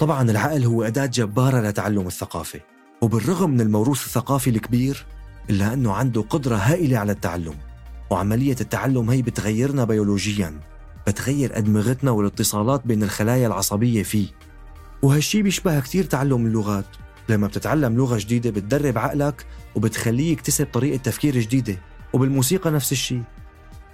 طبعا 0.00 0.30
العقل 0.30 0.64
هو 0.64 0.82
أداة 0.82 1.06
جبارة 1.06 1.60
لتعلم 1.60 2.06
الثقافة. 2.06 2.60
وبالرغم 3.00 3.50
من 3.50 3.60
الموروث 3.60 4.06
الثقافي 4.06 4.50
الكبير 4.50 5.06
إلا 5.50 5.72
أنه 5.72 5.92
عنده 5.92 6.22
قدرة 6.22 6.56
هائلة 6.56 6.98
على 6.98 7.12
التعلم 7.12 7.54
وعملية 8.10 8.56
التعلم 8.60 9.10
هي 9.10 9.22
بتغيرنا 9.22 9.84
بيولوجيا 9.84 10.60
بتغير 11.06 11.58
أدمغتنا 11.58 12.10
والاتصالات 12.10 12.86
بين 12.86 13.02
الخلايا 13.02 13.46
العصبية 13.46 14.02
فيه. 14.02 14.26
وهالشي 15.02 15.42
بيشبه 15.42 15.80
كتير 15.80 16.04
تعلم 16.04 16.46
اللغات. 16.46 16.84
لما 17.28 17.46
بتتعلم 17.46 17.96
لغة 17.96 18.18
جديدة 18.18 18.50
بتدرب 18.50 18.98
عقلك 18.98 19.46
وبتخليه 19.74 20.32
يكتسب 20.32 20.66
طريقة 20.72 20.96
تفكير 20.96 21.38
جديدة 21.38 21.76
وبالموسيقى 22.12 22.70
نفس 22.70 22.92
الشيء 22.92 23.22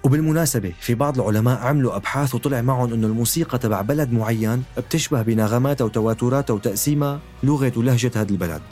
وبالمناسبة 0.05 0.73
في 0.81 0.95
بعض 0.95 1.21
العلماء 1.21 1.59
عملوا 1.59 1.97
أبحاث 1.97 2.35
وطلع 2.35 2.61
معهم 2.61 2.93
أنه 2.93 3.07
الموسيقى 3.07 3.59
تبع 3.59 3.81
بلد 3.81 4.13
معين 4.13 4.63
بتشبه 4.79 5.23
بنغماتها 5.23 5.85
وتواتراتها 5.85 6.55
وتقسيمها 6.55 7.21
لغة 7.43 7.73
ولهجة 7.77 8.11
هذا 8.17 8.31
البلد. 8.31 8.63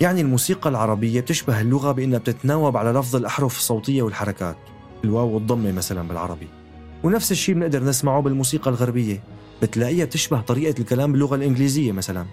يعني 0.00 0.20
الموسيقى 0.20 0.70
العربية 0.70 1.20
بتشبه 1.20 1.60
اللغة 1.60 1.92
بأنها 1.92 2.18
بتتناوب 2.18 2.76
على 2.76 2.98
لفظ 2.98 3.16
الأحرف 3.16 3.58
الصوتية 3.58 4.02
والحركات 4.02 4.56
الواو 5.04 5.28
والضمة 5.28 5.72
مثلا 5.72 6.08
بالعربي. 6.08 6.48
ونفس 7.04 7.32
الشيء 7.32 7.54
بنقدر 7.54 7.84
نسمعه 7.84 8.20
بالموسيقى 8.22 8.70
الغربية 8.70 9.22
بتلاقيها 9.62 10.04
بتشبه 10.04 10.40
طريقة 10.40 10.80
الكلام 10.80 11.12
باللغة 11.12 11.34
الإنجليزية 11.34 11.92
مثلا. 11.92 12.26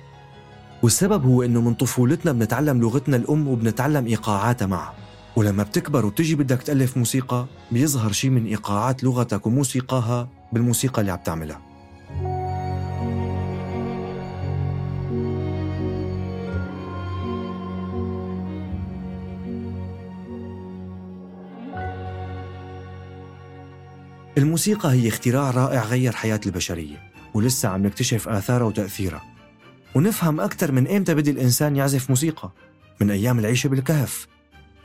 والسبب 0.84 1.26
هو 1.26 1.44
إنه 1.44 1.62
من 1.62 1.74
طفولتنا 1.74 2.32
بنتعلم 2.32 2.82
لغتنا 2.82 3.18
الأم 3.18 3.48
وبنتعلم 3.48 4.08
إيقاعاتها 4.08 4.66
معها. 4.66 4.94
ولما 5.36 5.64
بتكبر 5.64 6.06
وتجي 6.06 6.36
بدك 6.36 6.62
تألف 6.62 6.98
موسيقى 6.98 7.46
بيظهر 7.72 8.12
شيء 8.12 8.30
من 8.30 8.46
إيقاعات 8.46 9.04
لغتك 9.04 9.48
وموسيقاها 9.48 10.28
بالموسيقى 10.54 11.02
اللي 11.02 11.12
عم 11.12 11.20
تعملها. 11.26 11.75
الموسيقى 24.38 24.92
هي 24.92 25.08
اختراع 25.08 25.52
رائع 25.52 25.84
غير 25.84 26.12
حياة 26.12 26.40
البشرية 26.46 26.98
ولسه 27.34 27.70
عم 27.70 27.86
نكتشف 27.86 28.28
آثارها 28.28 28.66
وتأثيرها 28.66 29.24
ونفهم 29.96 30.40
أكثر 30.40 30.72
من 30.72 30.88
إمتى 30.88 31.16
بدي 31.16 31.32
الإنسان 31.32 31.76
يعزف 31.76 32.10
موسيقى. 32.10 32.52
من 33.02 33.12
أيام 33.12 33.40
العيشة 33.40 33.68
بالكهف. 33.68 34.28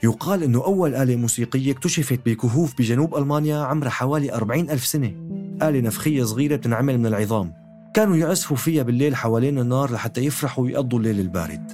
يقال 0.02 0.42
أنه 0.42 0.64
أول 0.64 0.94
آلة 0.94 1.16
موسيقية 1.16 1.72
اكتشفت 1.72 2.20
بكهوف 2.26 2.74
بجنوب 2.78 3.16
ألمانيا 3.16 3.56
عمرها 3.56 3.90
حوالي 3.90 4.32
40 4.32 4.70
ألف 4.70 4.86
سنة. 4.86 5.12
آلة 5.62 5.80
نفخية 5.80 6.24
صغيرة 6.24 6.56
بتنعمل 6.56 6.98
من 6.98 7.06
العظام. 7.06 7.52
كانوا 7.94 8.16
يعزفوا 8.16 8.56
فيها 8.56 8.82
بالليل 8.82 9.16
حوالين 9.16 9.58
النار 9.58 9.92
لحتى 9.92 10.20
يفرحوا 10.20 10.64
ويقضوا 10.64 10.98
الليل 10.98 11.20
البارد. 11.20 11.72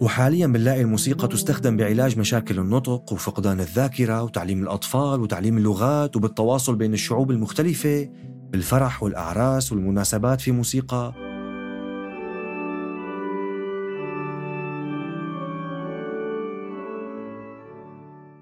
وحاليا 0.00 0.46
بنلاقي 0.46 0.80
الموسيقى 0.80 1.28
تستخدم 1.28 1.76
بعلاج 1.76 2.18
مشاكل 2.18 2.58
النطق 2.58 3.12
وفقدان 3.12 3.60
الذاكرة 3.60 4.22
وتعليم 4.22 4.62
الأطفال 4.62 5.20
وتعليم 5.20 5.58
اللغات 5.58 6.16
وبالتواصل 6.16 6.76
بين 6.76 6.92
الشعوب 6.92 7.30
المختلفة 7.30 8.08
بالفرح 8.50 9.02
والأعراس 9.02 9.72
والمناسبات 9.72 10.40
في 10.40 10.52
موسيقى. 10.52 11.14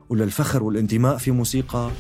وللفخر 0.09 0.63
والانتماء 0.63 1.17
في 1.17 1.31
موسيقى. 1.31 1.91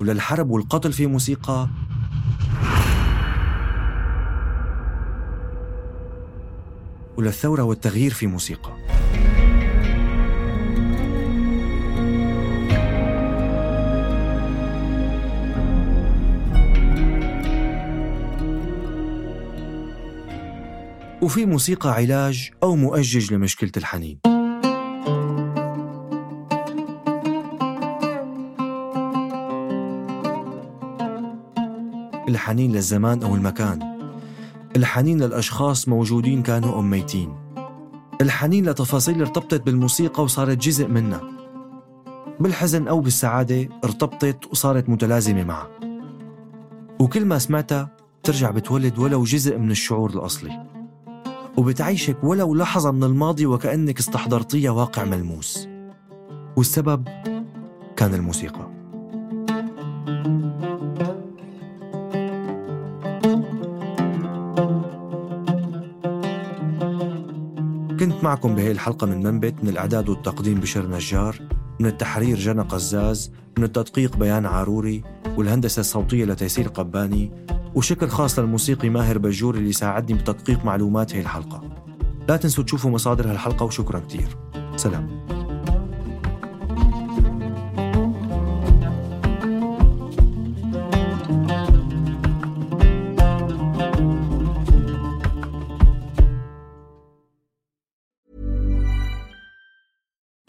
وللحرب 0.00 0.50
والقتل 0.50 0.92
في 0.92 1.06
موسيقى؟ 1.06 1.68
وللثورة 7.16 7.62
والتغيير 7.62 8.10
في 8.10 8.26
موسيقى؟ 8.26 8.72
وفي 21.22 21.46
موسيقى 21.46 21.92
علاج 21.92 22.50
أو 22.62 22.76
مؤجج 22.76 23.32
لمشكلة 23.32 23.72
الحنين. 23.76 24.29
الحنين 32.50 32.72
للزمان 32.72 33.22
أو 33.22 33.34
المكان. 33.34 33.78
الحنين 34.76 35.22
للأشخاص 35.22 35.88
موجودين 35.88 36.42
كانوا 36.42 36.72
أو 36.72 36.82
ميتين 36.82 37.34
الحنين 38.20 38.68
لتفاصيل 38.68 39.20
ارتبطت 39.20 39.66
بالموسيقى 39.66 40.22
وصارت 40.22 40.58
جزء 40.58 40.88
منها 40.88 41.20
بالحزن 42.40 42.88
أو 42.88 43.00
بالسعادة 43.00 43.68
ارتبطت 43.84 44.46
وصارت 44.50 44.88
متلازمة 44.88 45.44
معها 45.44 45.68
وكل 47.00 47.24
ما 47.24 47.38
سمعتها 47.38 47.96
ترجع 48.22 48.50
بتولد 48.50 48.98
ولو 48.98 49.24
جزء 49.24 49.58
من 49.58 49.70
الشعور 49.70 50.10
الأصلي. 50.10 50.66
وبتعيشك 51.56 52.24
ولو 52.24 52.54
لحظة 52.54 52.90
من 52.90 53.04
الماضي 53.04 53.46
وكأنك 53.46 53.98
استحضرتيها 53.98 54.70
واقع 54.70 55.04
ملموس. 55.04 55.68
والسبب 56.56 57.08
كان 57.96 58.14
الموسيقى. 58.14 58.69
كنت 68.20 68.28
معكم 68.28 68.54
بهي 68.54 68.70
الحلقة 68.70 69.06
من 69.06 69.22
منبت 69.22 69.54
من 69.62 69.68
الإعداد 69.68 70.08
والتقديم 70.08 70.60
بشر 70.60 70.86
نجار 70.86 71.36
من 71.80 71.86
التحرير 71.86 72.36
جنى 72.38 72.62
قزاز 72.62 73.32
من 73.58 73.64
التدقيق 73.64 74.16
بيان 74.16 74.46
عاروري 74.46 75.02
والهندسة 75.36 75.80
الصوتية 75.80 76.24
لتيسير 76.24 76.68
قباني 76.68 77.32
وشكر 77.74 78.08
خاص 78.08 78.38
للموسيقي 78.38 78.88
ماهر 78.88 79.18
بجور 79.18 79.54
اللي 79.54 79.72
ساعدني 79.72 80.18
بتدقيق 80.18 80.64
معلومات 80.64 81.14
هي 81.14 81.20
الحلقة. 81.20 81.62
لا 82.28 82.36
تنسوا 82.36 82.64
تشوفوا 82.64 82.90
مصادر 82.90 83.30
هالحلقة 83.30 83.64
وشكرا 83.64 83.98
كتير. 84.00 84.36
سلام. 84.76 85.19